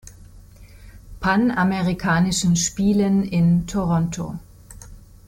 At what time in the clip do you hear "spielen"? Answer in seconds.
2.55-3.23